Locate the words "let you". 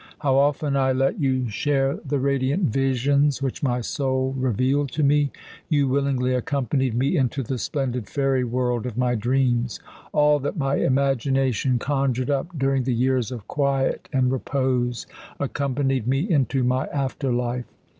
0.93-1.47